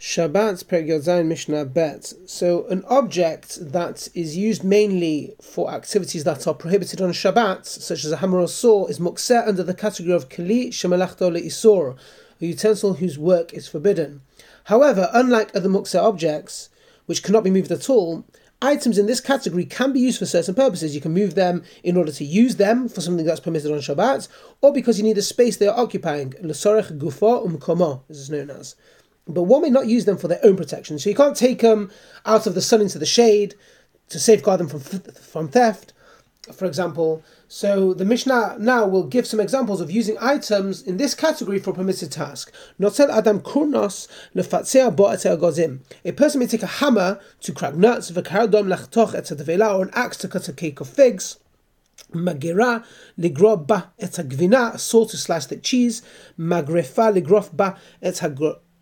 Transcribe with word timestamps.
Shabbat 0.00 0.64
Perek 0.64 1.26
Mishnah 1.26 1.66
Bet. 1.66 2.14
So 2.24 2.66
an 2.68 2.86
object 2.88 3.72
that 3.72 4.08
is 4.14 4.34
used 4.34 4.64
mainly 4.64 5.34
for 5.42 5.70
activities 5.70 6.24
that 6.24 6.46
are 6.46 6.54
prohibited 6.54 7.02
on 7.02 7.10
Shabbat, 7.10 7.66
such 7.66 8.06
as 8.06 8.10
a 8.10 8.16
hammer 8.16 8.38
or 8.38 8.48
saw, 8.48 8.86
is 8.86 8.98
muktzeh 8.98 9.46
under 9.46 9.62
the 9.62 9.74
category 9.74 10.14
of 10.14 10.30
kli 10.30 10.68
shemalachto 10.68 11.30
leisor, 11.30 11.98
a 12.40 12.46
utensil 12.46 12.94
whose 12.94 13.18
work 13.18 13.52
is 13.52 13.68
forbidden. 13.68 14.22
However, 14.64 15.10
unlike 15.12 15.54
other 15.54 15.68
muktzeh 15.68 16.02
objects, 16.02 16.70
which 17.04 17.22
cannot 17.22 17.44
be 17.44 17.50
moved 17.50 17.70
at 17.70 17.90
all, 17.90 18.24
items 18.62 18.96
in 18.96 19.04
this 19.04 19.20
category 19.20 19.66
can 19.66 19.92
be 19.92 20.00
used 20.00 20.18
for 20.18 20.24
certain 20.24 20.54
purposes. 20.54 20.94
You 20.94 21.02
can 21.02 21.12
move 21.12 21.34
them 21.34 21.62
in 21.84 21.98
order 21.98 22.12
to 22.12 22.24
use 22.24 22.56
them 22.56 22.88
for 22.88 23.02
something 23.02 23.26
that's 23.26 23.40
permitted 23.40 23.70
on 23.70 23.80
Shabbat, 23.80 24.28
or 24.62 24.72
because 24.72 24.96
you 24.96 25.04
need 25.04 25.18
the 25.18 25.22
space 25.22 25.58
they 25.58 25.68
are 25.68 25.78
occupying. 25.78 26.32
L'sorech 26.40 26.96
gufo 26.96 27.46
umkomo, 27.46 28.00
as 28.08 28.18
is 28.18 28.30
known 28.30 28.48
as 28.48 28.76
but 29.30 29.44
one 29.44 29.62
may 29.62 29.70
not 29.70 29.86
use 29.86 30.04
them 30.04 30.16
for 30.16 30.28
their 30.28 30.44
own 30.44 30.56
protection. 30.56 30.98
So 30.98 31.08
you 31.08 31.16
can't 31.16 31.36
take 31.36 31.60
them 31.60 31.90
out 32.26 32.46
of 32.46 32.54
the 32.54 32.62
sun 32.62 32.80
into 32.80 32.98
the 32.98 33.06
shade 33.06 33.54
to 34.10 34.18
safeguard 34.18 34.60
them 34.60 34.68
from 34.68 34.80
from 34.80 35.48
theft, 35.48 35.92
for 36.52 36.66
example. 36.66 37.22
So 37.52 37.94
the 37.94 38.04
Mishnah 38.04 38.58
now 38.60 38.86
will 38.86 39.02
give 39.02 39.26
some 39.26 39.40
examples 39.40 39.80
of 39.80 39.90
using 39.90 40.16
items 40.20 40.82
in 40.82 40.98
this 40.98 41.14
category 41.14 41.58
for 41.58 41.70
a 41.70 41.74
permitted 41.74 42.12
task. 42.12 42.52
Notel 42.78 43.10
adam 43.10 43.40
kurnos 43.40 44.06
lefatzea 44.36 44.94
gozim. 44.94 45.80
A 46.04 46.12
person 46.12 46.38
may 46.38 46.46
take 46.46 46.62
a 46.62 46.66
hammer 46.66 47.18
to 47.40 47.52
crack 47.52 47.74
nuts, 47.74 48.10
v'kardom 48.12 48.72
lachtoch 48.72 49.14
et 49.14 49.30
or 49.60 49.82
an 49.82 49.90
axe 49.94 50.16
to 50.18 50.28
cut 50.28 50.48
a 50.48 50.52
cake 50.52 50.80
of 50.80 50.88
figs. 50.88 51.38
Magira 52.12 52.84
ligrob 53.18 53.66
ba 53.66 53.92
et 53.98 54.12
gvina, 54.12 54.78
salt 54.78 55.10
to 55.10 55.16
slice 55.16 55.46
the 55.46 55.56
cheese. 55.56 56.02
Magrefa 56.38 57.12
ligrof 57.12 57.54
ba 57.56 57.76
et 58.00 58.14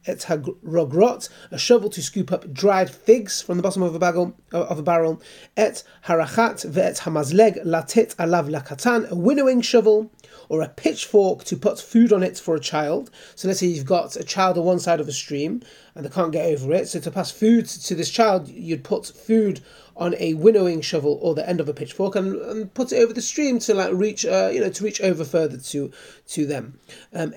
et 0.09 0.19
hagrogrot, 0.21 1.29
a 1.51 1.59
shovel 1.59 1.91
to 1.91 2.03
scoop 2.03 2.33
up 2.33 2.53
dried 2.53 2.91
figs 2.91 3.43
from 3.43 3.57
the 3.57 3.63
bottom 3.63 3.83
of 3.83 3.95
a 3.95 3.99
barrel, 3.99 4.35
uh, 4.53 4.65
of 4.65 4.79
a 4.79 4.83
barrel, 4.83 5.21
et 5.57 5.83
harachat 6.07 6.67
ve'et 6.67 7.01
hamazleg 7.01 7.65
latit 7.65 8.17
alav 8.17 8.49
lakatan, 8.49 9.09
a 9.11 9.15
winnowing 9.15 9.61
shovel, 9.61 10.11
or 10.49 10.63
a 10.63 10.69
pitchfork 10.69 11.45
to 11.45 11.57
put 11.57 11.79
food 11.79 12.13
on 12.13 12.23
it 12.23 12.39
for 12.39 12.55
a 12.55 12.61
child. 12.61 13.11
So 13.35 13.49
let's 13.49 13.61
say 13.61 13.67
you've 13.67 13.85
got 13.85 14.17
a 14.17 14.25
child 14.25 14.57
on 14.57 14.65
one 14.65 14.79
side 14.79 15.01
of 15.01 15.09
a 15.09 15.13
stream 15.13 15.63
and 15.95 16.05
they 16.05 16.11
can't 16.11 16.33
get 16.33 16.47
over 16.47 16.73
it. 16.73 16.89
So 16.89 17.01
to 17.01 17.11
pass 17.11 17.31
food 17.31 17.67
to 17.67 17.95
this 17.95 18.11
child, 18.11 18.49
you'd 18.49 18.85
put 18.85 19.07
food 19.07 19.61
on 19.99 20.15
a 20.19 20.35
winnowing 20.35 20.81
shovel 20.81 21.19
or 21.21 21.35
the 21.35 21.47
end 21.49 21.61
of 21.61 21.69
a 21.69 21.75
pitchfork 21.75 22.15
and, 22.15 22.37
and 22.37 22.73
put 22.73 22.93
it 22.93 22.99
over 22.99 23.13
the 23.13 23.21
stream 23.21 23.59
to 23.59 23.75
like 23.75 23.93
reach, 23.93 24.25
uh, 24.25 24.49
you 24.53 24.61
know, 24.61 24.71
to 24.71 24.85
reach 24.85 25.01
over 25.01 25.25
further 25.25 25.59
to 25.59 25.91
to 26.29 26.47
them. 26.47 26.79
Um, 27.13 27.35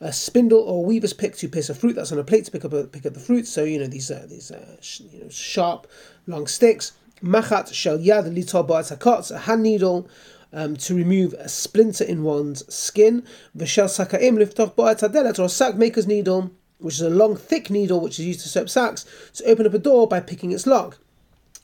a 0.00 0.12
spindle 0.12 0.60
or 0.60 0.84
weaver's 0.84 1.12
pick 1.12 1.36
to 1.36 1.48
pick 1.48 1.68
a 1.68 1.74
fruit 1.74 1.94
that's 1.94 2.12
on 2.12 2.18
a 2.18 2.24
plate 2.24 2.44
to 2.44 2.50
pick 2.50 2.64
up 2.64 2.72
a, 2.72 2.84
pick 2.84 3.06
up 3.06 3.14
the 3.14 3.20
fruit. 3.20 3.46
So 3.46 3.64
you 3.64 3.78
know 3.78 3.86
these 3.86 4.10
uh, 4.10 4.26
these 4.28 4.50
uh, 4.50 4.76
sh- 4.80 5.00
you 5.00 5.20
know, 5.20 5.28
sharp 5.28 5.86
long 6.26 6.46
sticks. 6.46 6.92
Machat 7.22 7.72
shel 7.72 7.98
yad 7.98 8.26
litol 8.34 9.30
a 9.30 9.38
hand 9.38 9.62
needle 9.62 10.08
um, 10.52 10.76
to 10.76 10.94
remove 10.94 11.32
a 11.34 11.48
splinter 11.48 12.04
in 12.04 12.22
one's 12.22 12.62
skin. 12.72 13.24
V'shel 13.56 13.86
sakaim 13.86 14.38
liftoch 14.38 14.74
bo'at 14.74 15.38
or 15.38 15.44
a 15.44 15.48
sack 15.48 15.76
maker's 15.76 16.06
needle, 16.06 16.50
which 16.82 16.94
is 16.94 17.00
a 17.02 17.10
long, 17.10 17.36
thick 17.36 17.70
needle 17.70 18.00
which 18.00 18.18
is 18.18 18.26
used 18.26 18.40
to 18.40 18.48
sew 18.48 18.66
sacks, 18.66 19.04
to 19.34 19.44
open 19.44 19.66
up 19.66 19.74
a 19.74 19.78
door 19.78 20.06
by 20.06 20.20
picking 20.20 20.52
its 20.52 20.66
lock. 20.66 20.98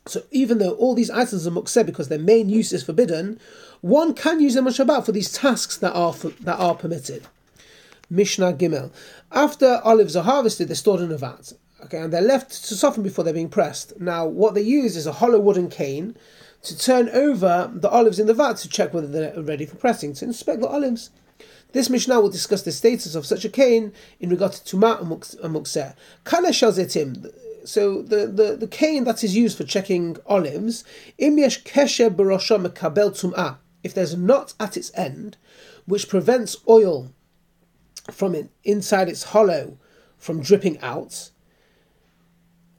So 0.06 0.22
even 0.30 0.58
though 0.58 0.72
all 0.72 0.94
these 0.94 1.10
items 1.10 1.46
are 1.46 1.50
muktzeh 1.50 1.84
because 1.84 2.08
their 2.08 2.18
main 2.18 2.48
use 2.48 2.72
is 2.72 2.82
forbidden, 2.82 3.38
one 3.80 4.14
can 4.14 4.40
use 4.40 4.54
them 4.54 4.66
on 4.66 4.72
Shabbat 4.72 5.04
for 5.04 5.12
these 5.12 5.32
tasks 5.32 5.76
that 5.78 5.92
are 5.92 6.12
that 6.12 6.58
are 6.58 6.74
permitted. 6.74 7.26
Mishnah 8.10 8.54
Gimel. 8.54 8.90
After 9.32 9.80
olives 9.84 10.16
are 10.16 10.24
harvested, 10.24 10.68
they're 10.68 10.76
stored 10.76 11.00
in 11.00 11.12
a 11.12 11.18
vat. 11.18 11.52
Okay, 11.84 11.98
and 11.98 12.12
they're 12.12 12.22
left 12.22 12.50
to 12.64 12.74
soften 12.74 13.02
before 13.02 13.22
they're 13.22 13.34
being 13.34 13.50
pressed. 13.50 14.00
Now, 14.00 14.26
what 14.26 14.54
they 14.54 14.62
use 14.62 14.96
is 14.96 15.06
a 15.06 15.12
hollow 15.12 15.38
wooden 15.38 15.68
cane 15.68 16.16
to 16.62 16.76
turn 16.76 17.08
over 17.10 17.70
the 17.72 17.88
olives 17.88 18.18
in 18.18 18.26
the 18.26 18.34
vat 18.34 18.54
to 18.54 18.68
check 18.68 18.92
whether 18.92 19.06
they're 19.06 19.40
ready 19.40 19.64
for 19.64 19.76
pressing, 19.76 20.12
to 20.14 20.24
inspect 20.24 20.60
the 20.60 20.66
olives. 20.66 21.10
This 21.72 21.90
Mishnah 21.90 22.20
will 22.20 22.30
discuss 22.30 22.62
the 22.62 22.72
status 22.72 23.14
of 23.14 23.26
such 23.26 23.44
a 23.44 23.48
cane 23.50 23.92
in 24.20 24.30
regard 24.30 24.52
to 24.52 24.76
Tuma 24.76 25.00
and 25.00 25.54
Muktzeh. 25.54 25.94
Kana 26.24 26.48
Shazetim, 26.48 27.30
so 27.64 28.00
the, 28.00 28.26
the, 28.26 28.56
the 28.56 28.66
cane 28.66 29.04
that 29.04 29.22
is 29.22 29.36
used 29.36 29.58
for 29.58 29.64
checking 29.64 30.16
olives, 30.26 30.82
Im 31.18 31.36
yesh 31.38 31.62
kesher 31.64 32.08
mekabel 32.08 33.10
tum'ah, 33.10 33.58
if 33.82 33.92
there's 33.92 34.14
a 34.14 34.18
knot 34.18 34.54
at 34.58 34.76
its 34.78 34.90
end, 34.94 35.36
which 35.84 36.08
prevents 36.08 36.56
oil 36.66 37.12
from 38.10 38.48
inside 38.64 39.08
its 39.08 39.24
hollow 39.24 39.76
from 40.16 40.40
dripping 40.42 40.80
out, 40.80 41.30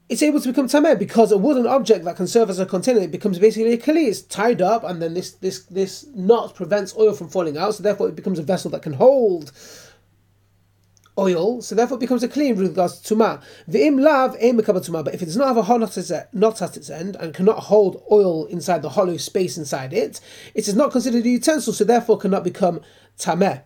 it's 0.10 0.24
able 0.24 0.42
to 0.42 0.50
become 0.50 0.68
tameh 0.68 0.98
because 0.98 1.32
a 1.32 1.38
wooden 1.38 1.68
object 1.68 2.04
that 2.04 2.16
can 2.16 2.26
serve 2.26 2.50
as 2.50 2.58
a 2.58 2.66
container 2.66 3.00
it 3.00 3.12
becomes 3.12 3.38
basically 3.38 3.74
a 3.74 3.78
kli. 3.78 4.08
It's 4.08 4.24
tied 4.24 4.62
up, 4.62 4.84
and 4.84 5.00
then 5.00 5.14
this 5.14 5.32
this 5.34 5.64
this 5.66 6.08
knot 6.16 6.56
prevents 6.56 6.98
oil 6.98 7.14
from 7.14 7.30
falling 7.30 7.58
out. 7.58 7.76
So 7.76 7.84
therefore, 7.84 8.10
it 8.10 8.16
becomes 8.16 8.40
a 8.40 8.44
vessel 8.44 8.72
that 8.72 8.82
can 8.82 8.94
hold 8.94 9.52
oil. 11.16 11.62
So 11.62 11.76
therefore, 11.76 11.98
it 11.98 12.02
becomes 12.02 12.24
a 12.24 12.28
kli 12.28 12.50
in 12.50 12.58
regards 12.58 13.00
to 13.02 13.16
tuma. 13.16 13.44
im 13.72 14.00
lav 14.00 14.36
im 14.42 14.58
tuma. 14.58 15.06
But 15.06 15.14
if 15.14 15.22
it 15.22 15.26
does 15.26 15.38
not 15.38 15.48
have 15.48 15.58
a 15.58 15.62
hot 15.62 15.80
knot 16.34 16.62
at 16.64 16.76
its 16.76 16.90
end 16.90 17.16
and 17.18 17.32
cannot 17.32 17.60
hold 17.60 18.04
oil 18.12 18.46
inside 18.46 18.82
the 18.82 18.90
hollow 18.90 19.18
space 19.18 19.60
inside 19.60 19.94
it, 19.94 20.20
it 20.56 20.68
is 20.68 20.76
not 20.76 20.92
considered 20.92 21.24
a 21.24 21.30
utensil. 21.30 21.72
So 21.72 21.84
therefore, 21.84 22.18
cannot 22.18 22.44
become 22.44 22.82
tameh. 23.20 23.62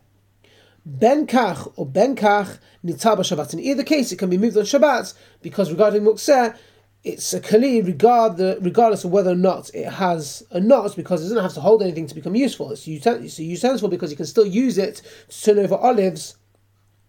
Ben 0.85 1.25
kach 1.27 1.71
or 1.75 1.85
ben 1.85 2.15
kach 2.15 2.59
nitzah 2.85 3.17
Shabbat. 3.17 3.53
In 3.53 3.59
either 3.59 3.83
case, 3.83 4.11
it 4.11 4.17
can 4.17 4.29
be 4.29 4.37
moved 4.37 4.57
on 4.57 4.63
Shabbat 4.63 5.13
because 5.41 5.71
regarding 5.71 6.03
muktzeh, 6.03 6.57
it's 7.03 7.33
a 7.33 7.39
kali 7.39 7.81
regard 7.81 8.37
the, 8.37 8.57
regardless 8.61 9.03
of 9.03 9.11
whether 9.11 9.31
or 9.31 9.35
not 9.35 9.69
it 9.73 9.89
has 9.89 10.43
a 10.51 10.59
knot 10.59 10.95
because 10.95 11.21
it 11.21 11.25
doesn't 11.25 11.43
have 11.43 11.53
to 11.53 11.61
hold 11.61 11.81
anything 11.81 12.07
to 12.07 12.15
become 12.15 12.35
useful. 12.35 12.71
It's, 12.71 12.85
uten- 12.85 13.23
it's 13.23 13.39
utensil 13.39 13.89
because 13.89 14.09
you 14.11 14.17
can 14.17 14.25
still 14.25 14.45
use 14.45 14.77
it 14.77 15.01
to 15.29 15.41
turn 15.41 15.59
over 15.59 15.75
olives 15.75 16.37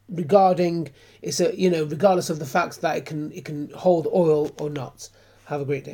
regarding 0.09 0.91
it's 1.23 1.41
a 1.41 1.59
you 1.59 1.71
know 1.71 1.85
regardless 1.85 2.29
of 2.29 2.39
the 2.39 2.45
fact 2.45 2.83
that 2.83 2.97
it 2.97 3.07
can 3.07 3.33
it 3.33 3.45
can 3.45 3.71
hold 3.71 4.07
oil 4.09 4.51
or 4.61 4.69
not. 4.69 5.09
Have 5.47 5.61
a 5.61 5.65
great 5.65 5.85
day. 5.85 5.93